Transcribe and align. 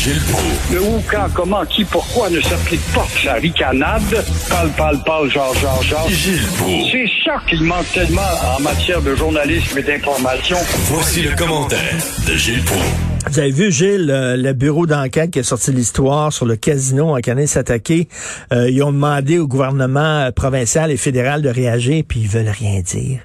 Gilles 0.00 0.18
Proulx. 0.32 0.72
Le 0.72 0.80
où, 0.80 1.02
quand, 1.10 1.26
comment, 1.34 1.62
qui, 1.66 1.84
pourquoi 1.84 2.30
ne 2.30 2.40
s'applique 2.40 2.80
pas 2.94 3.06
sa 3.22 3.34
ricanade? 3.34 4.00
Parle, 4.48 4.70
parle, 4.70 5.02
parle, 5.04 5.30
genre, 5.30 5.54
genre, 5.56 5.82
genre. 5.82 6.08
Gilles 6.08 6.40
Proulx. 6.56 6.90
C'est 6.90 7.06
ça 7.22 7.34
qu'il 7.46 7.62
manque 7.64 7.84
tellement 7.92 8.22
en 8.56 8.62
matière 8.62 9.02
de 9.02 9.14
journalisme 9.14 9.76
et 9.76 9.82
d'information. 9.82 10.56
Voici 10.86 11.20
le 11.20 11.36
commentaire 11.36 11.94
de 12.26 12.34
Gilles 12.34 12.64
Proulx. 12.64 12.82
Vous 13.30 13.38
avez 13.40 13.50
vu, 13.50 13.70
Gilles, 13.70 14.10
euh, 14.10 14.38
le 14.38 14.54
bureau 14.54 14.86
d'enquête 14.86 15.32
qui 15.32 15.40
a 15.40 15.42
sorti 15.42 15.70
l'histoire 15.70 16.32
sur 16.32 16.46
le 16.46 16.56
casino 16.56 17.14
en 17.14 17.20
Canet 17.20 17.46
s'attaquer. 17.46 18.08
Euh, 18.54 18.70
ils 18.70 18.82
ont 18.82 18.92
demandé 18.92 19.38
au 19.38 19.46
gouvernement 19.46 20.30
provincial 20.34 20.90
et 20.90 20.96
fédéral 20.96 21.42
de 21.42 21.50
réagir, 21.50 22.04
puis 22.08 22.20
ils 22.20 22.28
veulent 22.28 22.48
rien 22.48 22.80
dire. 22.80 23.20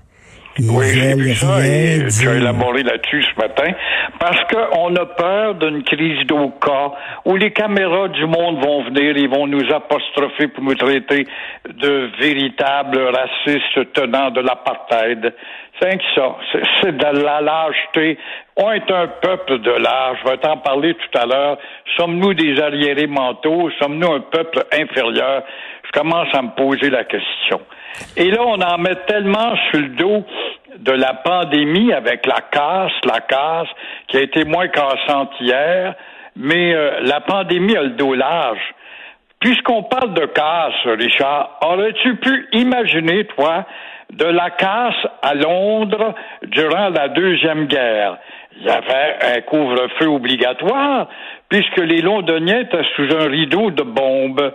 Ils 0.58 0.70
Oui, 0.70 0.86
j'ai 0.94 1.16
vu 1.16 1.34
ça 1.36 1.60
et 1.66 2.06
tu 2.08 2.30
as 2.30 2.36
élaboré 2.36 2.84
là-dessus 2.84 3.24
ce 3.24 3.42
matin. 3.42 3.74
Parce 4.20 4.40
qu'on 4.46 4.96
a 4.96 5.06
peur 5.06 5.56
d'une 5.56 5.84
crise 5.84 6.26
d'Oka 6.28 6.92
où 7.26 7.36
les 7.36 7.52
caméras 7.52 8.08
du 8.08 8.26
monde 8.26 8.64
vont 8.64 8.84
venir 8.84 9.18
et 9.18 9.28
vont 9.28 9.48
nous 9.48 9.70
apostropher 9.74 10.48
pour 10.48 10.64
nous 10.64 10.76
traiter 10.76 11.28
de 11.68 12.10
véritables 12.20 13.02
racistes 13.02 13.92
tenants 13.94 14.32
de 14.32 14.40
l'apartheid. 14.42 15.34
C'est 15.82 16.00
ça. 16.16 16.36
C'est- 16.82 16.92
de 16.96 17.22
la 17.24 17.42
lâcheté. 17.42 18.18
On 18.56 18.72
est 18.72 18.90
un 18.90 19.08
peuple 19.08 19.60
de 19.60 19.72
lâche. 19.72 20.20
Je 20.24 20.30
vais 20.30 20.38
t'en 20.38 20.56
parler 20.58 20.94
tout 20.94 21.18
à 21.20 21.26
l'heure. 21.26 21.58
Sommes-nous 21.98 22.34
des 22.34 22.62
arriérés 22.62 23.08
mentaux? 23.08 23.70
Sommes-nous 23.82 24.14
un 24.14 24.22
peuple 24.22 24.64
inférieur? 24.72 25.44
Je 25.84 25.92
commence 26.00 26.34
à 26.34 26.42
me 26.42 26.56
poser 26.56 26.90
la 26.90 27.04
question. 27.04 27.60
Et 28.18 28.30
là, 28.32 28.42
on 28.42 28.62
en 28.62 28.78
met 28.78 28.96
tellement 29.08 29.56
sur 29.70 29.80
le 29.80 29.90
dos 29.90 30.26
de 30.78 30.92
la 30.92 31.14
pandémie 31.14 31.94
avec 31.94 32.26
la 32.26 32.42
casse, 32.52 32.92
la 33.06 33.22
casse, 33.22 33.68
qui 34.08 34.18
a 34.18 34.22
été 34.22 34.44
moins 34.44 34.68
cassante 34.68 35.32
hier, 35.40 35.96
mais 36.36 36.74
euh, 36.74 37.00
la 37.02 37.22
pandémie 37.22 37.76
a 37.76 37.84
le 37.84 37.92
dos 37.92 38.14
large. 38.14 38.74
Puisqu'on 39.40 39.84
parle 39.84 40.14
de 40.14 40.26
casse, 40.26 40.98
Richard, 40.98 41.60
aurais-tu 41.62 42.16
pu 42.16 42.48
imaginer, 42.54 43.26
toi, 43.26 43.66
de 44.12 44.26
la 44.26 44.50
casse 44.52 45.08
à 45.22 45.34
Londres 45.34 46.16
durant 46.44 46.90
la 46.90 47.10
Deuxième 47.10 47.66
Guerre? 47.66 48.18
Il 48.58 48.64
y 48.64 48.70
avait 48.70 49.18
un 49.22 49.42
couvre-feu 49.42 50.08
obligatoire, 50.08 51.08
puisque 51.50 51.78
les 51.78 52.02
Londoniens 52.02 52.62
étaient 52.62 52.86
sous 52.96 53.16
un 53.16 53.28
rideau 53.28 53.72
de 53.72 53.84
bombes. 53.84 54.54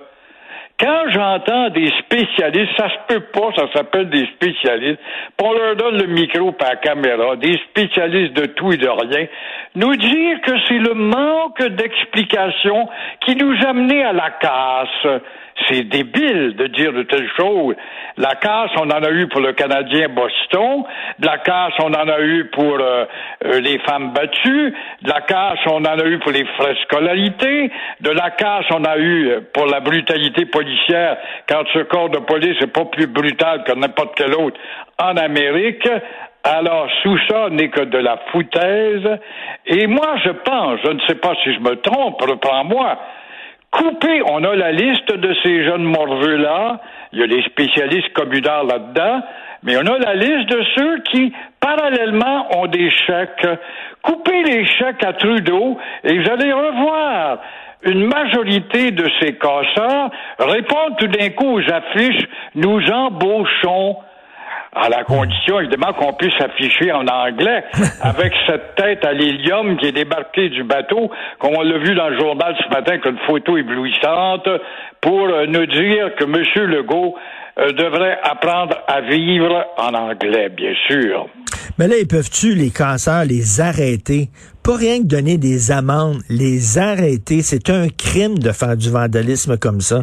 Quand 0.80 1.10
j'entends 1.10 1.68
des 1.70 1.90
spécialistes, 1.98 2.72
ça 2.78 2.88
se 2.88 3.14
peut 3.14 3.20
pas, 3.20 3.50
ça 3.54 3.70
s'appelle 3.74 4.08
des 4.08 4.26
spécialistes, 4.28 4.98
on 5.42 5.52
leur 5.52 5.76
donne 5.76 5.98
le 5.98 6.06
micro 6.06 6.52
par 6.52 6.80
caméra, 6.80 7.36
des 7.36 7.58
spécialistes 7.68 8.32
de 8.32 8.46
tout 8.46 8.72
et 8.72 8.78
de 8.78 8.88
rien, 8.88 9.26
nous 9.74 9.94
dire 9.96 10.40
que 10.40 10.52
c'est 10.66 10.78
le 10.78 10.94
manque 10.94 11.62
d'explication 11.62 12.88
qui 13.20 13.36
nous 13.36 13.54
a 13.66 13.74
menés 13.74 14.04
à 14.04 14.14
la 14.14 14.30
casse. 14.30 15.20
C'est 15.68 15.84
débile 15.84 16.54
de 16.56 16.66
dire 16.68 16.92
de 16.92 17.02
telles 17.02 17.28
choses. 17.36 17.74
La 18.16 18.34
casse, 18.34 18.70
on 18.76 18.90
en 18.90 19.02
a 19.02 19.10
eu 19.10 19.26
pour 19.28 19.40
le 19.40 19.52
Canadien 19.52 20.08
Boston. 20.08 20.84
De 21.18 21.26
la 21.26 21.38
casse, 21.38 21.72
on 21.78 21.92
en 21.92 22.08
a 22.08 22.20
eu 22.20 22.46
pour 22.46 22.78
euh, 22.80 23.04
euh, 23.44 23.60
les 23.60 23.78
femmes 23.80 24.12
battues. 24.12 24.74
De 25.02 25.08
la 25.08 25.20
casse, 25.22 25.58
on 25.66 25.84
en 25.84 25.98
a 25.98 26.04
eu 26.06 26.18
pour 26.18 26.32
les 26.32 26.44
frais 26.44 26.74
de 26.74 26.78
scolarité. 26.80 27.70
De 28.00 28.10
la 28.10 28.30
casse, 28.30 28.66
on 28.70 28.84
a 28.84 28.96
eu 28.98 29.28
euh, 29.28 29.40
pour 29.52 29.66
la 29.66 29.80
brutalité 29.80 30.46
policière 30.46 31.16
quand 31.48 31.62
ce 31.72 31.80
corps 31.80 32.10
de 32.10 32.18
police 32.18 32.60
n'est 32.60 32.66
pas 32.66 32.84
plus 32.86 33.06
brutal 33.06 33.64
que 33.64 33.72
n'importe 33.72 34.14
quel 34.16 34.34
autre 34.34 34.58
en 34.98 35.16
Amérique. 35.16 35.88
Alors, 36.42 36.88
sous 37.02 37.18
ça 37.28 37.50
n'est 37.50 37.68
que 37.68 37.82
de 37.82 37.98
la 37.98 38.16
foutaise. 38.32 39.18
Et 39.66 39.86
moi, 39.86 40.16
je 40.24 40.30
pense, 40.30 40.80
je 40.84 40.90
ne 40.90 41.00
sais 41.06 41.16
pas 41.16 41.34
si 41.44 41.54
je 41.54 41.60
me 41.60 41.76
trompe, 41.76 42.20
reprends-moi, 42.22 42.98
couper, 43.70 44.22
on 44.26 44.42
a 44.44 44.54
la 44.54 44.72
liste 44.72 45.12
de 45.12 45.34
ces 45.42 45.64
jeunes 45.64 45.84
morveux-là, 45.84 46.80
il 47.12 47.20
y 47.20 47.22
a 47.22 47.26
les 47.26 47.42
spécialistes 47.44 48.12
communautaires 48.12 48.64
là-dedans, 48.64 49.22
mais 49.62 49.76
on 49.76 49.86
a 49.86 49.98
la 49.98 50.14
liste 50.14 50.48
de 50.48 50.62
ceux 50.76 51.00
qui, 51.10 51.32
parallèlement, 51.60 52.58
ont 52.58 52.66
des 52.66 52.90
chèques. 52.90 53.46
Couper 54.02 54.42
les 54.44 54.64
chèques 54.66 55.04
à 55.04 55.12
Trudeau 55.12 55.78
et 56.04 56.18
vous 56.18 56.30
allez 56.30 56.52
revoir 56.52 57.38
une 57.82 58.06
majorité 58.06 58.90
de 58.90 59.06
ces 59.20 59.34
casseurs 59.34 60.10
répondent 60.38 60.96
tout 60.98 61.06
d'un 61.06 61.30
coup 61.30 61.58
aux 61.58 61.72
affiches 61.72 62.24
«Nous 62.54 62.90
embauchons» 62.90 63.96
à 64.72 64.88
la 64.88 65.02
condition, 65.02 65.60
évidemment, 65.60 65.92
qu'on 65.92 66.12
puisse 66.12 66.40
afficher 66.40 66.92
en 66.92 67.06
anglais 67.06 67.64
avec 68.02 68.32
cette 68.46 68.74
tête 68.76 69.04
à 69.04 69.12
l'hélium 69.12 69.76
qui 69.78 69.86
est 69.86 69.92
débarquée 69.92 70.48
du 70.48 70.62
bateau, 70.62 71.10
comme 71.38 71.54
on 71.56 71.62
l'a 71.62 71.78
vu 71.78 71.94
dans 71.94 72.08
le 72.08 72.18
journal 72.18 72.54
ce 72.62 72.68
matin, 72.68 72.92
avec 72.92 73.04
une 73.04 73.18
photo 73.26 73.56
éblouissante, 73.56 74.48
pour 75.00 75.28
euh, 75.28 75.46
nous 75.46 75.66
dire 75.66 76.14
que 76.16 76.24
M. 76.24 76.66
Legault 76.66 77.16
euh, 77.58 77.72
devrait 77.72 78.18
apprendre 78.22 78.76
à 78.86 79.00
vivre 79.00 79.66
en 79.76 79.92
anglais, 79.94 80.50
bien 80.50 80.74
sûr. 80.86 81.28
Mais 81.78 81.88
là, 81.88 81.96
ils 82.00 82.06
peuvent-tu, 82.06 82.54
les 82.54 82.70
casseurs, 82.70 83.24
les 83.24 83.60
arrêter? 83.60 84.28
Pas 84.62 84.76
rien 84.76 84.98
que 84.98 85.06
donner 85.06 85.36
des 85.36 85.72
amendes, 85.72 86.20
les 86.28 86.78
arrêter. 86.78 87.42
C'est 87.42 87.70
un 87.70 87.88
crime 87.88 88.38
de 88.38 88.52
faire 88.52 88.76
du 88.76 88.90
vandalisme 88.90 89.56
comme 89.58 89.80
ça. 89.80 90.02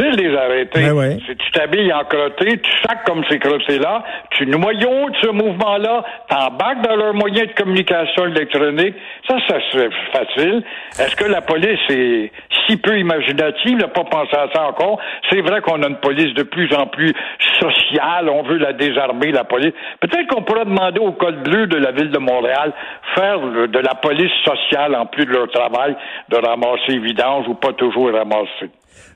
Facile 0.00 0.16
de 0.16 0.22
les 0.22 0.36
arrêter. 0.36 0.80
Ben 0.80 0.92
ouais. 0.92 1.18
Si 1.26 1.36
tu 1.36 1.50
t'habilles 1.52 1.92
en 1.92 2.04
crotté, 2.04 2.58
tu 2.58 2.70
sacs 2.82 3.04
comme 3.04 3.22
ces 3.28 3.38
crottés-là, 3.38 4.02
tu 4.30 4.46
noyaudes 4.46 5.14
ce 5.20 5.28
mouvement-là, 5.28 6.04
t'embarques 6.28 6.82
dans 6.82 6.96
leurs 6.96 7.14
moyens 7.14 7.48
de 7.48 7.52
communication 7.52 8.26
électronique, 8.26 8.94
ça, 9.28 9.36
ça 9.48 9.56
serait 9.70 9.90
facile. 10.12 10.62
Est-ce 10.98 11.16
que 11.16 11.24
la 11.24 11.40
police 11.40 11.80
est 11.90 12.32
si 12.66 12.76
peu 12.76 12.98
imaginative, 12.98 13.78
n'a 13.78 13.88
pas 13.88 14.04
pensé 14.04 14.36
à 14.36 14.48
ça 14.54 14.66
encore? 14.68 14.98
C'est 15.30 15.40
vrai 15.40 15.60
qu'on 15.60 15.82
a 15.82 15.88
une 15.88 15.96
police 15.96 16.34
de 16.34 16.44
plus 16.44 16.72
en 16.74 16.86
plus 16.86 17.12
sociale, 17.60 18.28
on 18.28 18.42
veut 18.42 18.58
la 18.58 18.72
désarmer, 18.72 19.32
la 19.32 19.44
police. 19.44 19.72
Peut-être 20.00 20.26
qu'on 20.28 20.42
pourrait 20.42 20.64
demander 20.64 21.00
au 21.00 21.12
Code 21.12 21.42
bleu 21.42 21.66
de 21.66 21.76
la 21.76 21.92
ville 21.92 22.10
de 22.10 22.18
Montréal 22.18 22.72
faire 23.14 23.38
de 23.40 23.78
la 23.78 23.94
police 23.94 24.32
sociale, 24.44 24.94
en 24.94 25.06
plus 25.06 25.26
de 25.26 25.32
leur 25.32 25.50
travail, 25.50 25.96
de 26.28 26.36
ramasser 26.36 26.98
vidange 26.98 27.48
ou 27.48 27.54
pas 27.54 27.72
toujours 27.72 28.12
ramasser. 28.12 28.70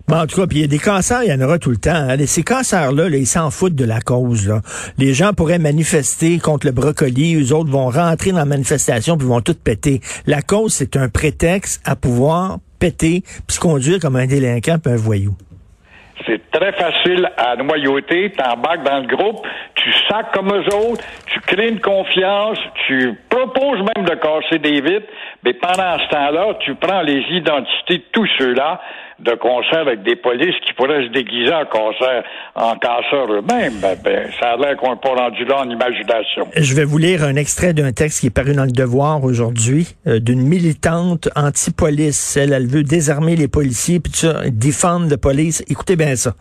Bon, 0.06 0.16
en 0.16 0.26
tout 0.26 0.38
cas, 0.38 0.46
puis 0.46 0.58
il 0.58 0.60
y 0.60 0.64
a 0.64 0.68
des 0.68 0.78
cancers, 0.78 1.22
il 1.22 1.30
y 1.30 1.32
en 1.32 1.40
aura 1.40 1.58
tout 1.58 1.70
le 1.70 1.78
temps. 1.78 1.94
hein. 1.94 2.16
Ces 2.26 2.42
cancers-là, 2.42 3.08
là, 3.08 3.16
ils 3.16 3.26
s'en 3.26 3.50
foutent 3.50 3.74
de 3.74 3.86
la 3.86 4.00
cause. 4.00 4.46
Là. 4.46 4.60
Les 4.98 5.14
gens 5.14 5.32
pourraient 5.32 5.58
manifester 5.58 6.38
contre 6.38 6.66
le 6.66 6.72
brocoli, 6.72 7.36
eux 7.36 7.54
autres 7.54 7.70
vont 7.70 7.88
rentrer 7.88 8.32
dans 8.32 8.38
la 8.38 8.44
manifestation 8.44 9.16
puis 9.16 9.26
vont 9.26 9.40
tout 9.40 9.54
péter. 9.54 10.00
La 10.26 10.42
cause, 10.42 10.74
c'est 10.74 10.96
un 10.96 11.08
prétexte 11.08 11.80
à 11.86 11.96
pouvoir 11.96 12.58
péter 12.78 13.22
puis 13.46 13.56
se 13.56 13.60
conduire 13.60 13.98
comme 13.98 14.16
un 14.16 14.26
délinquant 14.26 14.76
puis 14.78 14.92
un 14.92 14.96
voyou. 14.96 15.34
C'est 16.26 16.50
très 16.50 16.72
facile 16.72 17.28
à 17.36 17.56
noyauter, 17.56 18.30
t'embarques 18.32 18.84
dans 18.84 19.00
le 19.00 19.06
groupe, 19.06 19.44
tu 19.74 19.90
sacs 20.08 20.32
comme 20.32 20.48
eux 20.54 20.64
autres, 20.74 21.02
tu 21.26 21.40
crées 21.40 21.68
une 21.68 21.80
confiance, 21.80 22.56
tu 22.86 23.14
proposes 23.28 23.80
même 23.80 24.04
de 24.06 24.14
casser 24.14 24.58
des 24.58 24.80
vitres, 24.80 25.08
mais 25.44 25.54
pendant 25.54 25.98
ce 25.98 26.08
temps-là, 26.10 26.54
tu 26.60 26.74
prends 26.76 27.02
les 27.02 27.20
identités 27.30 27.98
de 27.98 28.04
tous 28.12 28.28
ceux-là 28.38 28.80
de 29.20 29.32
concert 29.34 29.80
avec 29.80 30.02
des 30.02 30.16
polices 30.16 30.54
qui 30.66 30.72
pourraient 30.74 31.06
se 31.06 31.12
déguiser 31.12 31.52
en 31.52 31.66
concert, 31.66 32.24
en 32.54 32.76
casseurs 32.76 33.32
eux-mêmes. 33.32 33.74
Ben, 33.80 33.96
ben, 34.02 34.28
ça 34.40 34.52
a 34.52 34.56
l'air 34.56 34.76
qu'on 34.76 34.90
n'est 34.90 35.00
pas 35.00 35.14
rendu 35.14 35.44
là 35.44 35.60
en 35.60 35.70
imagination. 35.70 36.48
Je 36.56 36.74
vais 36.74 36.84
vous 36.84 36.98
lire 36.98 37.22
un 37.22 37.36
extrait 37.36 37.72
d'un 37.72 37.92
texte 37.92 38.20
qui 38.20 38.26
est 38.26 38.34
paru 38.34 38.54
dans 38.54 38.64
le 38.64 38.72
Devoir 38.72 39.22
aujourd'hui 39.22 39.94
euh, 40.06 40.18
d'une 40.18 40.42
militante 40.42 41.28
anti-police. 41.36 42.36
Elle, 42.36 42.52
elle 42.52 42.66
veut 42.66 42.82
désarmer 42.82 43.36
les 43.36 43.48
policiers 43.48 44.00
puis 44.00 44.12
ça, 44.12 44.42
défendre 44.50 45.08
la 45.08 45.18
police. 45.18 45.64
Écoutez 45.68 45.96
bien 45.96 46.16
ça. 46.16 46.34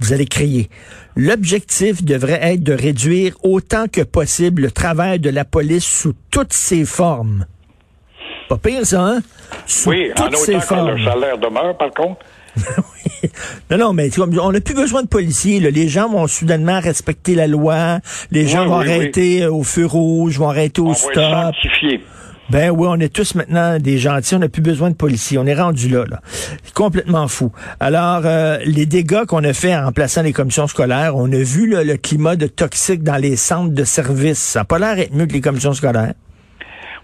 Vous 0.00 0.12
allez 0.12 0.26
crier. 0.26 0.68
L'objectif 1.16 2.04
devrait 2.04 2.40
être 2.42 2.62
de 2.62 2.72
réduire 2.72 3.34
autant 3.42 3.86
que 3.90 4.02
possible 4.02 4.62
le 4.62 4.70
travail 4.70 5.18
de 5.18 5.30
la 5.30 5.44
police 5.44 5.84
sous 5.84 6.12
toutes 6.30 6.52
ses 6.52 6.84
formes. 6.84 7.46
Pas 8.48 8.56
pire, 8.56 8.86
ça, 8.86 9.02
hein? 9.02 9.20
Sous 9.66 9.90
Oui, 9.90 10.10
en 10.12 10.24
toutes 10.24 10.34
autant 10.36 10.60
que 10.60 10.74
leur 10.74 11.12
salaire 11.14 11.38
demeure, 11.38 11.76
par 11.76 11.90
contre. 11.90 12.16
Non, 13.70 13.78
non, 13.78 13.92
mais 13.92 14.10
on 14.40 14.52
n'a 14.52 14.60
plus 14.60 14.74
besoin 14.74 15.02
de 15.02 15.08
policiers. 15.08 15.60
là. 15.60 15.70
Les 15.70 15.88
gens 15.88 16.08
vont 16.08 16.26
soudainement 16.26 16.80
respecter 16.80 17.34
la 17.34 17.46
loi. 17.46 17.98
Les 18.30 18.46
gens 18.46 18.66
vont 18.66 18.78
oui, 18.78 18.84
arrêter 18.86 19.42
euh, 19.42 19.52
au 19.52 19.62
feu 19.62 19.86
rouge, 19.86 20.38
vont 20.38 20.48
arrêter 20.48 20.80
au 20.80 20.86
On 20.86 20.92
va 20.92 20.94
stop. 20.94 21.16
être. 21.16 22.00
Ben 22.50 22.70
oui, 22.70 22.86
on 22.88 22.98
est 22.98 23.12
tous 23.12 23.34
maintenant 23.34 23.78
des 23.78 23.98
gentils, 23.98 24.34
on 24.34 24.38
n'a 24.38 24.48
plus 24.48 24.62
besoin 24.62 24.88
de 24.88 24.94
policiers. 24.94 25.36
On 25.36 25.44
est 25.46 25.54
rendu 25.54 25.88
là, 25.88 26.04
là. 26.08 26.20
C'est 26.64 26.72
complètement 26.72 27.28
fou. 27.28 27.52
Alors, 27.78 28.22
euh, 28.24 28.56
les 28.64 28.86
dégâts 28.86 29.26
qu'on 29.26 29.44
a 29.44 29.52
fait 29.52 29.76
en 29.76 29.92
plaçant 29.92 30.22
les 30.22 30.32
commissions 30.32 30.66
scolaires, 30.66 31.14
on 31.16 31.30
a 31.30 31.36
vu 31.42 31.68
là, 31.68 31.84
le 31.84 31.96
climat 31.98 32.36
de 32.36 32.46
toxique 32.46 33.02
dans 33.02 33.16
les 33.16 33.36
centres 33.36 33.74
de 33.74 33.84
services. 33.84 34.38
Ça 34.38 34.60
n'a 34.60 34.64
pas 34.64 34.78
l'air 34.78 34.96
d'être 34.96 35.12
mieux 35.12 35.26
que 35.26 35.34
les 35.34 35.42
commissions 35.42 35.74
scolaires. 35.74 36.14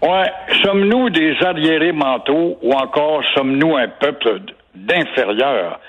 Ouais, 0.05 0.31
sommes-nous 0.63 1.09
des 1.09 1.35
arriérés 1.43 1.91
mentaux 1.91 2.59
ou 2.61 2.71
encore 2.73 3.23
sommes-nous 3.33 3.75
un 3.75 3.87
peuple 3.87 4.41
d'inférieurs? 4.75 5.79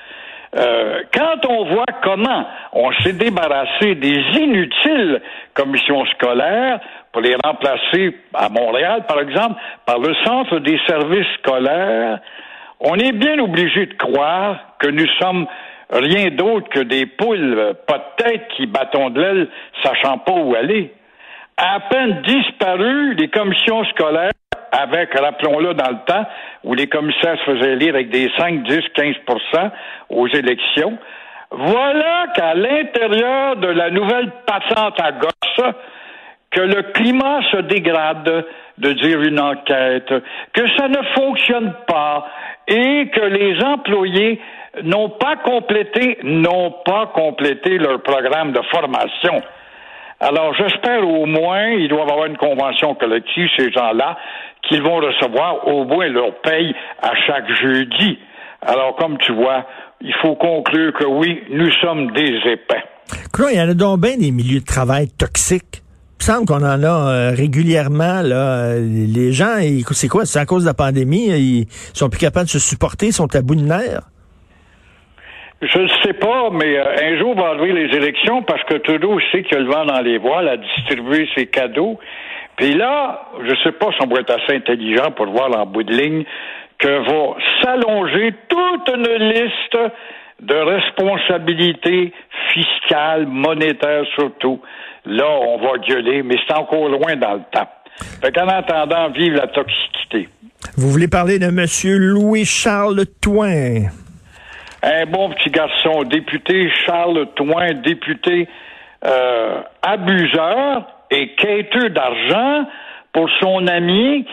Euh, 0.58 1.02
quand 1.12 1.44
on 1.46 1.66
voit 1.66 1.84
comment 2.02 2.46
on 2.72 2.90
s'est 3.02 3.12
débarrassé 3.12 3.94
des 3.94 4.18
inutiles 4.40 5.20
commissions 5.52 6.06
scolaires 6.06 6.80
pour 7.12 7.20
les 7.20 7.36
remplacer 7.44 8.16
à 8.32 8.48
Montréal, 8.48 9.04
par 9.06 9.20
exemple, 9.20 9.60
par 9.84 9.98
le 9.98 10.14
Centre 10.24 10.60
des 10.60 10.80
services 10.86 11.26
scolaires, 11.40 12.18
on 12.80 12.94
est 12.94 13.12
bien 13.12 13.38
obligé 13.38 13.84
de 13.84 13.94
croire 13.98 14.76
que 14.78 14.88
nous 14.88 15.08
sommes 15.20 15.46
rien 15.90 16.30
d'autre 16.30 16.70
que 16.70 16.80
des 16.80 17.04
poules 17.04 17.74
pas 17.86 17.98
de 17.98 18.24
tête 18.24 18.48
qui 18.56 18.64
battons 18.64 19.10
de 19.10 19.20
l'aile, 19.20 19.48
sachant 19.82 20.16
pas 20.16 20.32
où 20.32 20.54
aller. 20.54 20.90
À 21.58 21.80
peine 21.80 22.20
disparu, 22.20 23.14
les 23.14 23.28
commissions 23.28 23.82
scolaires 23.86 24.32
avec, 24.72 25.18
rappelons-le, 25.18 25.72
dans 25.72 25.88
le 25.88 26.04
temps, 26.06 26.26
où 26.64 26.74
les 26.74 26.86
commissaires 26.86 27.38
se 27.38 27.50
faisaient 27.50 27.76
lire 27.76 27.94
avec 27.94 28.10
des 28.10 28.30
5, 28.36 28.62
10, 28.64 28.78
15% 28.94 29.70
aux 30.10 30.28
élections. 30.28 30.98
Voilà 31.50 32.26
qu'à 32.34 32.54
l'intérieur 32.54 33.56
de 33.56 33.68
la 33.68 33.90
nouvelle 33.90 34.30
patente 34.46 35.00
à 35.00 35.12
gosse, 35.12 35.72
que 36.50 36.60
le 36.60 36.82
climat 36.92 37.40
se 37.50 37.58
dégrade, 37.62 38.44
de 38.76 38.92
dire 38.92 39.22
une 39.22 39.40
enquête, 39.40 40.12
que 40.52 40.76
ça 40.76 40.88
ne 40.88 41.02
fonctionne 41.14 41.72
pas 41.86 42.28
et 42.68 43.08
que 43.08 43.20
les 43.20 43.62
employés 43.62 44.40
n'ont 44.82 45.08
pas 45.08 45.36
complété, 45.36 46.18
n'ont 46.22 46.74
pas 46.84 47.06
complété 47.14 47.78
leur 47.78 48.02
programme 48.02 48.52
de 48.52 48.60
formation. 48.70 49.42
Alors, 50.20 50.54
j'espère 50.54 51.06
au 51.06 51.26
moins, 51.26 51.68
ils 51.68 51.88
doivent 51.88 52.10
avoir 52.10 52.26
une 52.26 52.38
convention 52.38 52.94
collective, 52.94 53.48
ces 53.56 53.70
gens-là, 53.70 54.16
qu'ils 54.62 54.82
vont 54.82 54.96
recevoir 54.96 55.68
au 55.68 55.84
moins 55.84 56.08
leur 56.08 56.40
paye 56.40 56.74
à 57.02 57.12
chaque 57.26 57.48
jeudi. 57.60 58.18
Alors, 58.62 58.96
comme 58.96 59.18
tu 59.18 59.32
vois, 59.32 59.66
il 60.00 60.14
faut 60.22 60.34
conclure 60.34 60.92
que 60.94 61.04
oui, 61.04 61.42
nous 61.50 61.70
sommes 61.82 62.12
des 62.12 62.40
épais. 62.46 62.82
il 63.52 63.58
y 63.58 63.60
en 63.60 63.68
a 63.68 63.74
donc 63.74 64.00
bien 64.00 64.16
des 64.16 64.30
milieux 64.30 64.60
de 64.60 64.64
travail 64.64 65.08
toxiques. 65.10 65.82
Il 66.18 66.30
me 66.30 66.34
semble 66.34 66.46
qu'on 66.46 66.64
en 66.64 66.82
a 66.82 67.10
euh, 67.10 67.30
régulièrement. 67.36 68.22
Là, 68.22 68.74
les 68.78 69.32
gens, 69.32 69.56
c'est 69.92 70.08
quoi? 70.08 70.24
C'est 70.24 70.38
à 70.38 70.46
cause 70.46 70.62
de 70.62 70.68
la 70.68 70.74
pandémie, 70.74 71.28
ils 71.28 71.66
sont 71.92 72.08
plus 72.08 72.18
capables 72.18 72.46
de 72.46 72.50
se 72.50 72.58
supporter, 72.58 73.08
ils 73.08 73.12
sont 73.12 73.32
à 73.36 73.42
bout 73.42 73.54
de 73.54 73.60
nerfs? 73.60 74.00
Je 75.62 75.78
ne 75.78 75.88
sais 76.04 76.12
pas, 76.12 76.50
mais 76.50 76.76
euh, 76.76 76.84
un 77.02 77.18
jour 77.18 77.34
va 77.34 77.48
arriver 77.48 77.72
les 77.86 77.96
élections 77.96 78.42
parce 78.42 78.62
que 78.64 78.74
Trudeau 78.74 79.18
sait 79.32 79.42
qu'il 79.42 79.56
a 79.56 79.60
le 79.60 79.70
vent 79.70 79.86
dans 79.86 80.00
les 80.00 80.18
voiles 80.18 80.48
à 80.48 80.56
distribuer 80.58 81.26
ses 81.34 81.46
cadeaux. 81.46 81.98
Puis 82.56 82.74
là, 82.74 83.30
je 83.42 83.50
ne 83.50 83.56
sais 83.64 83.72
pas 83.72 83.86
si 83.92 83.98
on 84.02 84.06
va 84.06 84.20
être 84.20 84.30
assez 84.32 84.56
intelligent 84.56 85.10
pour 85.12 85.26
voir 85.26 85.56
en 85.56 85.64
bout 85.64 85.82
de 85.82 85.92
ligne 85.92 86.24
que 86.78 86.88
va 86.88 87.36
s'allonger 87.62 88.34
toute 88.48 88.94
une 88.94 89.28
liste 89.28 89.78
de 90.40 90.54
responsabilités 90.54 92.12
fiscales, 92.52 93.26
monétaires 93.26 94.04
surtout. 94.14 94.60
Là, 95.06 95.26
on 95.26 95.56
va 95.58 95.78
gueuler, 95.78 96.22
mais 96.22 96.36
c'est 96.46 96.54
encore 96.54 96.88
loin 96.88 97.16
dans 97.16 97.34
le 97.34 97.42
temps. 97.50 97.68
Fait 98.20 98.30
qu'en 98.30 98.48
attendant, 98.48 99.08
vive 99.08 99.34
la 99.34 99.46
toxicité. 99.46 100.28
Vous 100.76 100.90
voulez 100.90 101.08
parler 101.08 101.38
de 101.38 101.46
M. 101.46 101.64
Louis-Charles 101.98 103.06
Toin? 103.22 103.88
Un 104.88 105.04
bon 105.06 105.30
petit 105.30 105.50
garçon, 105.50 106.04
député 106.04 106.70
Charles 106.86 107.26
Toin, 107.34 107.72
député 107.82 108.46
euh, 109.04 109.60
abuseur 109.82 110.86
et 111.10 111.34
quêteux 111.34 111.88
d'argent 111.88 112.68
pour 113.12 113.28
son 113.40 113.66
ami 113.66 114.24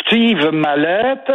Steve 0.00 0.50
Mallette, 0.52 1.32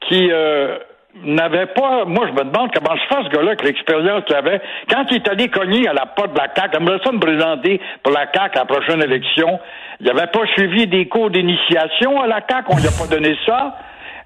qui 0.00 0.32
euh, 0.32 0.78
n'avait 1.22 1.66
pas. 1.66 2.06
Moi, 2.06 2.26
je 2.26 2.32
me 2.32 2.50
demande 2.50 2.72
comment 2.74 2.96
se 2.96 3.06
fait 3.06 3.22
ce 3.22 3.28
gars-là 3.28 3.50
avec 3.50 3.62
l'expérience 3.62 4.24
qu'il 4.24 4.34
avait. 4.34 4.60
Quand 4.90 5.04
il 5.12 5.18
est 5.18 5.28
allé 5.28 5.46
cogner 5.46 5.86
à 5.86 5.92
la 5.92 6.06
porte 6.06 6.32
de 6.32 6.38
la 6.38 6.48
CAQ, 6.52 6.76
aimerait 6.76 6.98
ça 7.04 7.12
me 7.12 7.20
présenter 7.20 7.80
pour 8.02 8.12
la 8.12 8.26
CAQ 8.34 8.58
à 8.58 8.62
la 8.62 8.64
prochaine 8.64 9.00
élection. 9.00 9.60
Il 10.00 10.06
n'avait 10.06 10.26
pas 10.26 10.44
suivi 10.56 10.88
des 10.88 11.06
cours 11.06 11.30
d'initiation 11.30 12.20
à 12.20 12.26
la 12.26 12.40
CAQ, 12.40 12.64
on 12.70 12.76
lui 12.78 12.88
a 12.88 12.98
pas 12.98 13.14
donné 13.14 13.36
ça. 13.46 13.76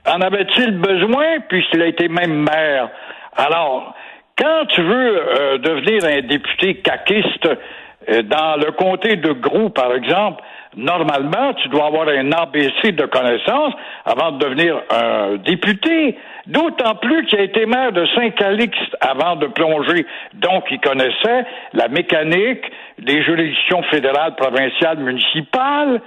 En 0.09 0.23
avait-il 0.23 0.79
besoin, 0.79 1.41
puisqu'il 1.47 1.83
a 1.83 1.87
été 1.87 2.09
même 2.09 2.43
maire? 2.43 2.89
Alors, 3.37 3.94
quand 4.38 4.67
tu 4.69 4.82
veux 4.82 5.19
euh, 5.19 5.58
devenir 5.58 6.05
un 6.05 6.20
député 6.23 6.76
caquiste 6.76 7.49
euh, 8.08 8.23
dans 8.23 8.56
le 8.56 8.73
comté 8.73 9.17
de 9.17 9.32
Gros, 9.32 9.70
par 9.70 9.94
exemple, 9.94 10.43
normalement, 10.76 11.55
tu 11.55 11.69
dois 11.69 11.87
avoir 11.87 12.08
un 12.08 12.32
ABC 12.32 12.93
de 12.93 13.06
connaissances 13.06 13.75
avant 14.05 14.32
de 14.32 14.38
devenir 14.38 14.82
un 14.90 15.37
député. 15.37 16.19
D'autant 16.46 16.96
plus 16.96 17.25
qu'il 17.26 17.38
a 17.38 17.43
été 17.43 17.67
maire 17.67 17.93
de 17.93 18.05
Saint-Calix 18.17 18.76
avant 19.00 19.37
de 19.37 19.46
plonger. 19.46 20.06
Donc, 20.34 20.64
il 20.70 20.81
connaissait 20.81 21.46
la 21.73 21.88
mécanique 21.88 22.64
des 22.99 23.23
juridictions 23.23 23.82
fédérales, 23.84 24.34
provinciales, 24.34 24.99
municipales. 24.99 26.00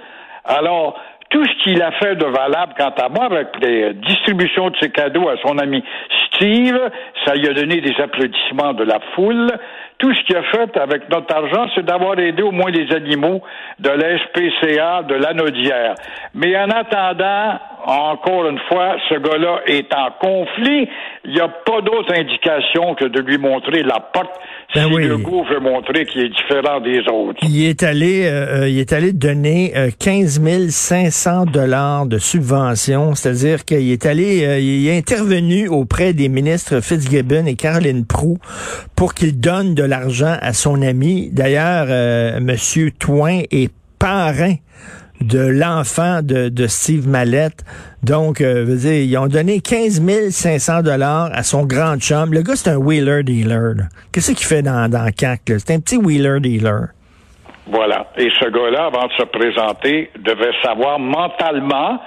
Alors, 0.44 1.00
tout 1.36 1.44
ce 1.44 1.64
qu'il 1.64 1.82
a 1.82 1.90
fait 1.92 2.14
de 2.14 2.24
valable, 2.24 2.72
quant 2.78 2.94
à 2.96 3.10
moi, 3.10 3.26
avec 3.26 3.48
les 3.60 3.92
distributions 3.92 4.70
de 4.70 4.76
ses 4.80 4.88
cadeaux 4.88 5.28
à 5.28 5.36
son 5.46 5.58
ami 5.58 5.84
Steve, 6.28 6.80
ça 7.26 7.34
lui 7.34 7.46
a 7.46 7.52
donné 7.52 7.82
des 7.82 7.94
applaudissements 8.00 8.72
de 8.72 8.84
la 8.84 9.00
foule. 9.14 9.52
Tout 9.98 10.14
ce 10.14 10.22
qu'il 10.22 10.36
a 10.36 10.42
fait 10.44 10.74
avec 10.78 11.10
notre 11.10 11.36
argent, 11.36 11.66
c'est 11.74 11.84
d'avoir 11.84 12.18
aidé 12.18 12.42
au 12.42 12.52
moins 12.52 12.70
les 12.70 12.90
animaux 12.90 13.42
de 13.78 13.90
l'SPCA 13.90 15.02
de 15.02 15.14
l'Anaudière. 15.14 15.94
Mais 16.34 16.56
en 16.56 16.70
attendant, 16.70 17.58
encore 17.86 18.48
une 18.48 18.58
fois, 18.68 18.96
ce 19.08 19.14
gars-là 19.14 19.60
est 19.66 19.92
en 19.94 20.10
conflit. 20.20 20.88
Il 21.24 21.32
n'y 21.32 21.40
a 21.40 21.48
pas 21.48 21.80
d'autre 21.80 22.12
indication 22.14 22.94
que 22.94 23.06
de 23.06 23.20
lui 23.20 23.38
montrer 23.38 23.82
la 23.82 24.00
porte 24.00 24.30
ben 24.74 24.88
si 24.88 24.96
le 25.06 25.16
goût 25.18 25.44
veut 25.44 25.60
montrer 25.60 26.04
qu'il 26.06 26.22
est 26.22 26.28
différent 26.28 26.80
des 26.80 27.00
autres. 27.08 27.38
Il 27.42 27.64
est 27.64 27.82
allé, 27.82 28.26
euh, 28.26 28.62
euh, 28.62 28.68
il 28.68 28.78
est 28.78 28.92
allé 28.92 29.12
donner 29.12 29.72
15 29.98 30.40
euh, 30.44 30.68
500 30.68 31.46
dollars 31.46 32.06
de 32.06 32.18
subvention, 32.18 33.14
c'est-à-dire 33.14 33.64
qu'il 33.64 33.90
est 33.90 34.04
allé, 34.04 34.60
il 34.60 34.88
est 34.88 34.98
intervenu 34.98 35.68
auprès 35.68 36.12
des 36.12 36.28
ministres 36.28 36.80
Fitzgibbon 36.80 37.46
et 37.46 37.54
Caroline 37.54 38.04
Proux 38.04 38.38
pour 38.96 39.14
qu'il 39.14 39.40
donne 39.40 39.74
de 39.74 39.84
l'argent 39.84 40.36
à 40.40 40.52
son 40.52 40.82
ami. 40.82 41.30
D'ailleurs, 41.32 41.86
euh, 41.88 42.40
Monsieur 42.40 42.90
Toin 42.90 43.40
est 43.50 43.72
parrain 43.98 44.54
de 45.20 45.38
l'enfant 45.38 46.20
de, 46.22 46.66
Steve 46.66 47.08
Mallette. 47.08 47.64
Donc, 48.02 48.40
euh, 48.40 48.64
dire, 48.76 48.92
ils 48.92 49.18
ont 49.18 49.26
donné 49.26 49.60
15 49.60 50.00
500 50.30 50.82
dollars 50.82 51.30
à 51.32 51.42
son 51.42 51.64
grand 51.64 51.96
chum. 51.98 52.32
Le 52.32 52.42
gars, 52.42 52.56
c'est 52.56 52.70
un 52.70 52.76
wheeler 52.76 53.22
dealer. 53.22 53.88
Qu'est-ce 54.12 54.32
qu'il 54.32 54.46
fait 54.46 54.62
dans, 54.62 54.90
dans 54.90 55.10
CAC? 55.10 55.40
C'est 55.58 55.74
un 55.74 55.80
petit 55.80 55.96
wheeler 55.96 56.40
dealer. 56.40 56.88
Voilà. 57.66 58.06
Et 58.16 58.30
ce 58.40 58.48
gars-là, 58.48 58.86
avant 58.86 59.06
de 59.06 59.12
se 59.12 59.24
présenter, 59.24 60.10
devait 60.18 60.52
savoir 60.62 60.98
mentalement 60.98 62.00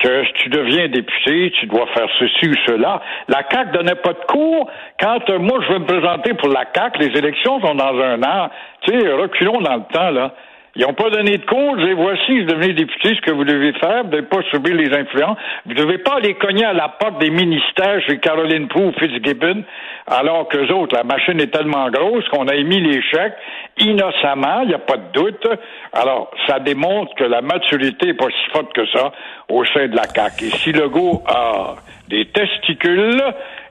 que 0.00 0.24
si 0.26 0.32
tu 0.34 0.48
deviens 0.50 0.88
député, 0.88 1.52
tu 1.58 1.66
dois 1.66 1.86
faire 1.94 2.08
ceci 2.18 2.48
ou 2.48 2.54
cela. 2.66 3.00
La 3.28 3.42
CAQ 3.50 3.72
donnait 3.72 3.94
pas 3.94 4.12
de 4.12 4.24
cours. 4.28 4.68
Quand 5.00 5.30
euh, 5.30 5.38
moi, 5.38 5.60
je 5.66 5.72
veux 5.72 5.78
me 5.78 5.86
présenter 5.86 6.34
pour 6.34 6.48
la 6.48 6.64
CAQ, 6.74 6.98
les 6.98 7.18
élections 7.18 7.60
sont 7.60 7.74
dans 7.74 7.98
un 8.00 8.22
an. 8.22 8.50
Tu 8.82 8.92
sais, 8.92 9.12
reculons 9.12 9.60
dans 9.60 9.76
le 9.76 9.92
temps, 9.92 10.10
là. 10.10 10.32
Ils 10.76 10.82
n'ont 10.82 10.94
pas 10.94 11.10
donné 11.10 11.38
de 11.38 11.44
cours. 11.46 11.78
Je 11.78 11.94
voici, 11.94 12.40
vous 12.40 12.46
devenez 12.46 12.72
député, 12.72 13.14
ce 13.14 13.20
que 13.20 13.30
vous 13.30 13.44
devez 13.44 13.72
faire. 13.74 14.02
Vous 14.02 14.10
ne 14.10 14.16
devez 14.16 14.26
pas 14.26 14.42
subir 14.50 14.74
les 14.74 14.92
influences. 14.92 15.38
Vous 15.66 15.72
ne 15.72 15.78
devez 15.78 15.98
pas 15.98 16.16
aller 16.16 16.34
cogner 16.34 16.64
à 16.64 16.72
la 16.72 16.88
porte 16.88 17.20
des 17.20 17.30
ministères 17.30 18.02
chez 18.06 18.18
Caroline 18.18 18.68
Proux 18.68 18.88
ou 18.88 18.92
Fitzgibbon, 18.92 19.64
alors 20.06 20.48
que 20.48 20.72
autres, 20.72 20.96
la 20.96 21.04
machine 21.04 21.40
est 21.40 21.52
tellement 21.52 21.88
grosse 21.90 22.28
qu'on 22.28 22.48
a 22.48 22.54
émis 22.54 22.80
les 22.80 23.02
chèques 23.02 23.34
innocemment, 23.78 24.62
il 24.62 24.68
n'y 24.68 24.74
a 24.74 24.78
pas 24.78 24.96
de 24.96 25.12
doute. 25.12 25.46
Alors, 25.92 26.30
ça 26.46 26.58
démontre 26.60 27.14
que 27.16 27.24
la 27.24 27.40
maturité 27.40 28.06
n'est 28.06 28.14
pas 28.14 28.26
si 28.26 28.50
forte 28.52 28.72
que 28.72 28.86
ça 28.86 29.12
au 29.48 29.64
sein 29.66 29.88
de 29.88 29.96
la 29.96 30.04
CAQ. 30.04 30.46
Et 30.46 30.50
si 30.50 30.72
le 30.72 30.88
goût 30.88 31.22
a 31.26 31.76
des 32.08 32.26
testicules, 32.26 33.22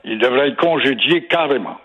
il 0.04 0.18
devrait 0.18 0.48
être 0.48 0.56
congédié 0.56 1.24
carrément. 1.24 1.78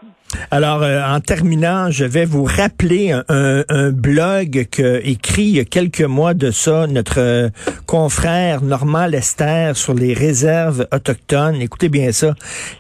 Alors, 0.51 0.83
euh, 0.83 1.01
en 1.03 1.19
terminant, 1.19 1.89
je 1.89 2.05
vais 2.05 2.25
vous 2.25 2.43
rappeler 2.43 3.11
un, 3.11 3.91
blog 3.91 4.67
que 4.71 5.01
écrit 5.03 5.43
il 5.43 5.55
y 5.55 5.59
a 5.59 5.65
quelques 5.65 6.01
mois 6.01 6.33
de 6.33 6.51
ça 6.51 6.85
notre 6.87 7.19
euh, 7.19 7.49
confrère 7.85 8.61
Normand 8.61 9.07
Lester 9.07 9.71
sur 9.73 9.93
les 9.93 10.13
réserves 10.13 10.87
autochtones. 10.91 11.61
Écoutez 11.61 11.89
bien 11.89 12.11
ça. 12.11 12.35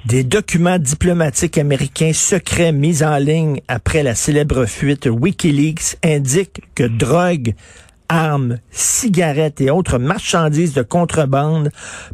Des 0.05 0.23
documents 0.23 0.77
diplomatiques 0.77 1.57
américains 1.57 2.13
secrets 2.13 2.71
mis 2.71 3.03
en 3.03 3.17
ligne 3.17 3.61
après 3.67 4.03
la 4.03 4.15
célèbre 4.15 4.65
fuite 4.65 5.07
Wikileaks 5.07 5.97
indiquent 6.03 6.61
que 6.75 6.83
drogue 6.83 7.55
armes, 8.09 8.57
cigarettes 8.71 9.61
et 9.61 9.69
autres 9.69 9.99
marchandises 9.99 10.73
de 10.73 10.81
contrebande 10.81 11.71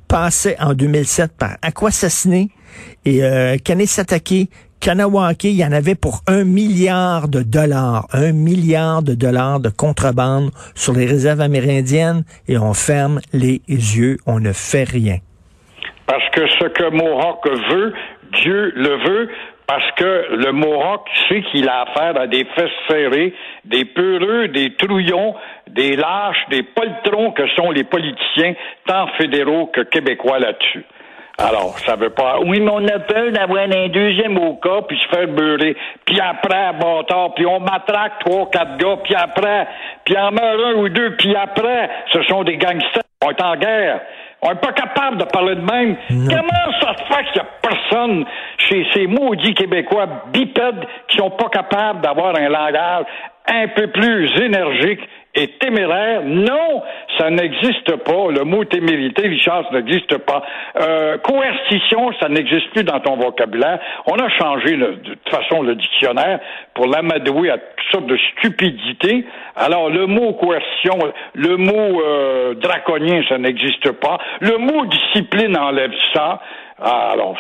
passaient 0.07 0.57
en 0.59 0.73
2007 0.73 1.31
par 1.37 1.57
Aquassassiné 1.61 2.51
et 3.05 3.23
euh, 3.23 3.57
Kanesatake 3.57 4.49
Kanawake, 4.85 5.45
il 5.45 5.57
y 5.59 5.65
en 5.65 5.71
avait 5.71 5.95
pour 5.95 6.19
un 6.27 6.43
milliard 6.43 7.27
de 7.27 7.41
dollars, 7.41 8.05
un 8.13 8.33
milliard 8.33 9.01
de 9.01 9.15
dollars 9.15 9.59
de 9.59 9.69
contrebande 9.69 10.51
sur 10.75 10.93
les 10.93 11.07
réserves 11.07 11.41
amérindiennes 11.41 12.23
et 12.47 12.59
on 12.59 12.75
ferme 12.75 13.19
les 13.33 13.61
yeux, 13.67 14.17
on 14.27 14.39
ne 14.39 14.53
fait 14.53 14.83
rien. 14.83 15.17
Parce 16.05 16.29
que 16.29 16.47
ce 16.59 16.67
que 16.67 16.91
Mohawk 16.91 17.47
veut, 17.71 17.93
Dieu 18.43 18.73
le 18.75 19.09
veut, 19.09 19.29
parce 19.65 19.91
que 19.93 20.35
le 20.35 20.51
Mohawk 20.51 21.09
sait 21.29 21.41
qu'il 21.51 21.67
a 21.67 21.81
affaire 21.87 22.21
à 22.21 22.27
des 22.27 22.45
fesses 22.55 22.69
serrées, 22.87 23.33
des 23.63 23.85
peureux, 23.85 24.49
des 24.49 24.75
trouillons, 24.75 25.33
des 25.67 25.95
lâches, 25.95 26.45
des 26.51 26.61
poltrons 26.61 27.31
que 27.31 27.47
sont 27.55 27.71
les 27.71 27.85
politiciens, 27.85 28.53
tant 28.85 29.07
fédéraux 29.17 29.65
que 29.73 29.81
québécois 29.81 30.37
là-dessus. 30.37 30.85
Alors, 31.37 31.77
ça 31.79 31.95
veut 31.95 32.11
pas. 32.11 32.39
Oui, 32.45 32.61
mais 32.61 32.71
on 32.71 32.87
a 32.87 32.99
peur 32.99 33.31
d'avoir 33.31 33.63
un 33.63 33.89
deuxième 33.89 34.37
au 34.37 34.55
cas, 34.55 34.81
puis 34.87 34.97
se 34.97 35.07
faire 35.15 35.27
beurrer. 35.27 35.75
Puis 36.05 36.19
après, 36.19 36.71
bâtard, 36.79 37.33
puis 37.35 37.45
on 37.45 37.59
matraque 37.59 38.19
trois, 38.25 38.49
quatre 38.49 38.77
gars, 38.77 38.97
puis 39.03 39.15
après, 39.15 39.67
puis 40.05 40.17
en 40.17 40.31
meurt 40.31 40.59
un 40.65 40.73
ou 40.75 40.89
deux, 40.89 41.15
puis 41.17 41.35
après, 41.35 41.89
ce 42.13 42.23
sont 42.23 42.43
des 42.43 42.57
gangsters. 42.57 43.03
On 43.23 43.31
est 43.31 43.41
en 43.41 43.55
guerre. 43.57 44.01
On 44.41 44.49
n'est 44.49 44.59
pas 44.59 44.73
capable 44.73 45.17
de 45.17 45.25
parler 45.25 45.55
de 45.55 45.61
même. 45.61 45.97
Comment 46.07 46.71
ça 46.81 46.93
se 46.95 47.03
fait 47.03 47.23
qu'il 47.25 47.41
n'y 47.41 47.47
a 47.47 47.51
personne 47.61 48.25
chez 48.57 48.85
ces 48.93 49.07
maudits 49.07 49.55
Québécois 49.55 50.07
bipèdes 50.31 50.85
qui 51.07 51.17
sont 51.17 51.31
pas 51.31 51.49
capables 51.49 52.01
d'avoir 52.01 52.37
un 52.37 52.49
langage 52.49 53.05
un 53.47 53.67
peu 53.69 53.87
plus 53.87 54.29
énergique 54.41 55.01
et 55.35 55.47
téméraire. 55.59 56.21
Non, 56.23 56.81
ça 57.17 57.29
n'existe 57.29 57.95
pas. 57.97 58.31
Le 58.31 58.43
mot 58.43 58.63
témérité, 58.65 59.27
Richard, 59.27 59.65
ça 59.69 59.75
n'existe 59.75 60.17
pas. 60.19 60.43
Euh, 60.79 61.17
coercition, 61.17 62.11
ça 62.19 62.29
n'existe 62.29 62.69
plus 62.71 62.83
dans 62.83 62.99
ton 62.99 63.17
vocabulaire. 63.17 63.79
On 64.07 64.15
a 64.15 64.29
changé 64.29 64.77
de 64.77 64.95
toute 65.03 65.29
façon 65.29 65.61
le 65.61 65.75
dictionnaire 65.75 66.39
pour 66.73 66.87
l'amadouer 66.87 67.49
à 67.49 67.57
toutes 67.57 67.91
sortes 67.91 68.07
de 68.07 68.17
stupidités. 68.31 69.25
Alors, 69.55 69.89
le 69.89 70.07
mot 70.07 70.33
coercition, 70.33 70.97
le 71.33 71.57
mot 71.57 72.01
euh, 72.01 72.53
draconien, 72.55 73.21
ça 73.29 73.37
n'existe 73.37 73.91
pas. 73.91 74.17
Le 74.39 74.57
mot 74.57 74.85
discipline 74.85 75.57
enlève 75.57 75.93
ça. 76.13 76.41
Ah, 76.77 77.11
alors, 77.13 77.35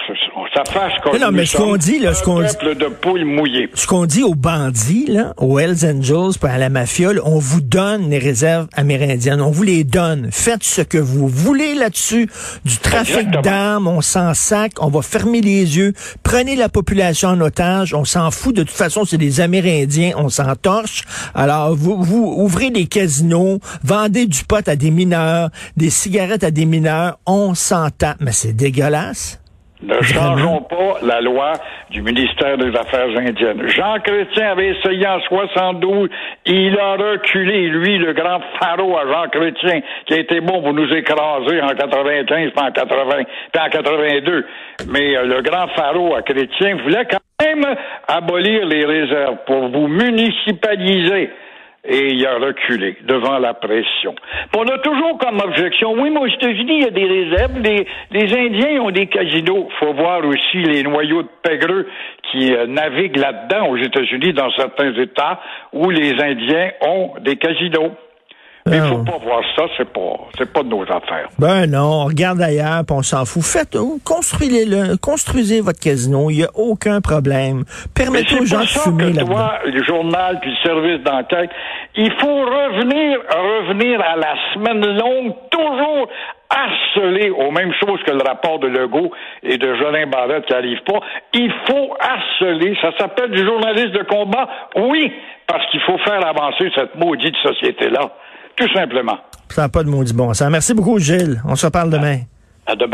ça 0.53 0.63
fasse 0.63 0.93
comme 1.03 1.17
non, 1.19 1.29
mais 1.33 1.45
ce 1.45 1.57
qu'on 1.57 1.75
dit, 1.75 1.99
là, 1.99 2.13
ce 2.13 2.23
qu'on 2.23 2.39
dit, 2.39 2.55
de 2.63 2.85
poules 2.87 3.25
mouillées. 3.25 3.69
Ce 3.73 3.85
qu'on 3.85 4.05
dit 4.05 4.23
aux 4.23 4.33
bandits, 4.33 5.07
là, 5.07 5.33
aux 5.35 5.59
Hells 5.59 5.85
Angels, 5.85 6.39
puis 6.39 6.49
à 6.49 6.57
la 6.57 6.69
mafia, 6.69 7.09
on 7.25 7.37
vous 7.37 7.59
donne 7.59 8.09
les 8.09 8.17
réserves 8.17 8.67
amérindiennes, 8.73 9.41
on 9.41 9.51
vous 9.51 9.63
les 9.63 9.83
donne. 9.83 10.29
Faites 10.31 10.63
ce 10.63 10.81
que 10.81 10.97
vous 10.97 11.27
voulez 11.27 11.75
là-dessus. 11.75 12.29
Du 12.63 12.77
trafic 12.77 13.29
d'armes, 13.41 13.87
on 13.87 13.99
s'en 13.99 14.33
sac, 14.33 14.71
on 14.79 14.87
va 14.87 15.01
fermer 15.01 15.41
les 15.41 15.77
yeux. 15.77 15.91
Prenez 16.23 16.55
la 16.55 16.69
population 16.69 17.27
en 17.27 17.41
otage, 17.41 17.93
on 17.93 18.05
s'en 18.05 18.31
fout. 18.31 18.55
De 18.55 18.63
toute 18.63 18.71
façon, 18.71 19.03
c'est 19.03 19.17
des 19.17 19.41
Amérindiens, 19.41 20.13
on 20.15 20.29
s'en 20.29 20.55
torche. 20.55 21.03
Alors, 21.33 21.75
vous, 21.75 22.01
vous 22.01 22.35
ouvrez 22.37 22.69
des 22.69 22.85
casinos, 22.85 23.59
vendez 23.83 24.27
du 24.27 24.45
pot 24.45 24.65
à 24.65 24.77
des 24.77 24.91
mineurs, 24.91 25.49
des 25.75 25.89
cigarettes 25.89 26.45
à 26.45 26.51
des 26.51 26.65
mineurs, 26.65 27.19
on 27.25 27.53
s'en 27.53 27.89
tape. 27.89 28.17
Mais 28.21 28.31
c'est 28.31 28.53
dégueulasse. 28.53 29.24
Ne 29.85 30.01
changeons 30.01 30.61
pas 30.61 30.97
la 31.03 31.21
loi 31.21 31.53
du 31.91 32.01
ministère 32.01 32.57
des 32.57 32.75
Affaires 32.75 33.15
indiennes. 33.17 33.67
Jean 33.67 33.99
Chrétien 33.99 34.51
avait 34.51 34.69
essayé 34.69 35.05
en 35.05 35.19
72, 35.19 36.09
il 36.47 36.79
a 36.79 36.93
reculé, 36.93 37.67
lui, 37.67 37.99
le 37.99 38.13
grand 38.13 38.39
pharaon 38.59 38.97
à 38.97 39.05
Jean 39.05 39.29
Chrétien, 39.29 39.81
qui 40.07 40.15
a 40.15 40.17
été 40.17 40.41
bon 40.41 40.61
pour 40.63 40.73
nous 40.73 40.91
écraser 40.91 41.61
en 41.61 41.69
95, 41.69 42.51
puis 42.51 42.65
en 42.65 42.71
80, 42.71 43.23
puis 43.51 43.61
en 43.61 43.69
82. 43.69 44.45
Mais 44.89 45.15
euh, 45.15 45.25
le 45.25 45.41
grand 45.43 45.67
pharaon 45.75 46.15
à 46.15 46.23
Chrétien 46.23 46.77
voulait 46.83 47.05
quand 47.05 47.45
même 47.45 47.75
abolir 48.07 48.65
les 48.65 48.85
réserves 48.85 49.37
pour 49.45 49.69
vous 49.69 49.87
municipaliser 49.87 51.29
et 51.87 52.13
il 52.13 52.25
a 52.25 52.35
reculé 52.37 52.97
devant 53.03 53.37
la 53.39 53.53
pression. 53.53 54.15
on 54.55 54.63
a 54.63 54.77
toujours 54.79 55.17
comme 55.17 55.39
objection, 55.39 55.93
oui, 55.93 56.09
mais 56.09 56.19
aux 56.19 56.27
États-Unis, 56.27 56.77
il 56.77 56.83
y 56.83 56.87
a 56.87 56.91
des 56.91 57.05
réserves. 57.05 57.59
Les, 57.59 58.35
Indiens 58.35 58.81
ont 58.81 58.91
des 58.91 59.07
casinos. 59.07 59.69
faut 59.79 59.93
voir 59.93 60.25
aussi 60.25 60.57
les 60.57 60.83
noyaux 60.83 61.23
de 61.23 61.29
pègreux 61.43 61.87
qui 62.31 62.53
euh, 62.53 62.65
naviguent 62.65 63.17
là-dedans 63.17 63.67
aux 63.69 63.77
États-Unis, 63.77 64.33
dans 64.33 64.51
certains 64.51 64.93
États, 64.93 65.39
où 65.73 65.89
les 65.89 66.13
Indiens 66.21 66.71
ont 66.81 67.13
des 67.21 67.37
casinos. 67.37 67.91
Mais 68.67 68.77
il 68.77 68.83
faut 68.83 69.03
pas 69.03 69.19
voir 69.19 69.43
ça, 69.55 69.65
c'est 69.77 69.93
pas, 69.93 70.17
c'est 70.35 70.51
pas 70.51 70.63
de 70.63 70.69
nos 70.69 70.81
affaires. 70.81 71.29
Ben 71.37 71.69
non, 71.69 72.01
on 72.01 72.05
regarde 72.05 72.41
ailleurs, 72.41 72.81
puis 72.83 72.95
on 72.97 73.03
s'en 73.03 73.23
fout. 73.23 73.43
Faites, 73.43 73.77
construisez-le, 74.03 74.97
construisez 74.97 75.61
votre 75.61 75.79
casino, 75.79 76.31
il 76.31 76.37
n'y 76.37 76.43
a 76.43 76.49
aucun 76.55 76.99
problème. 76.99 77.63
Permettez 77.93 78.39
aux 78.39 78.45
gens 78.45 78.61
de 78.61 78.65
fumer 78.65 79.13
toi, 79.13 79.59
le 79.65 79.83
journal 79.83 80.39
puis 80.41 80.49
le 80.49 80.57
service 80.67 81.03
d'enquête, 81.03 81.51
il 81.95 82.11
faut 82.19 82.41
revenir, 82.41 83.19
revenir 83.29 84.01
à 84.01 84.15
la 84.15 84.33
semaine 84.55 84.97
longue, 84.97 85.35
toujours 85.51 86.09
harceler 86.49 87.29
aux 87.29 87.51
mêmes 87.51 87.73
choses 87.79 88.01
que 88.03 88.11
le 88.11 88.23
rapport 88.27 88.57
de 88.57 88.67
Legault 88.67 89.11
et 89.43 89.59
de 89.59 89.75
Jolin 89.75 90.07
Barrette 90.07 90.45
qui 90.47 90.53
n'arrive 90.53 90.81
pas. 90.87 91.01
Il 91.33 91.51
faut 91.67 91.95
harceler. 91.99 92.75
Ça 92.81 92.91
s'appelle 92.97 93.29
du 93.29 93.45
journaliste 93.45 93.91
de 93.91 94.03
combat. 94.09 94.47
Oui, 94.75 95.13
parce 95.45 95.69
qu'il 95.69 95.81
faut 95.81 95.99
faire 95.99 96.25
avancer 96.25 96.71
cette 96.75 96.95
maudite 96.95 97.35
société-là. 97.43 98.09
Tout 98.57 98.67
simplement. 98.73 99.17
Ça 99.49 99.63
n'a 99.63 99.69
pas 99.69 99.83
de 99.83 99.89
maudit 99.89 100.13
bon 100.13 100.33
sens. 100.33 100.49
Merci 100.49 100.73
beaucoup, 100.73 100.97
Gilles. 100.99 101.41
On 101.45 101.55
se 101.55 101.65
reparle 101.65 101.89
demain. 101.89 102.19
À 102.65 102.75
demain. 102.75 102.91